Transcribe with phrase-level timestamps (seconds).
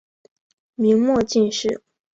[0.73, 1.83] 明末进士。